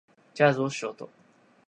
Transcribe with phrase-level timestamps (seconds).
[0.33, 1.11] じゃあ、どうしろと？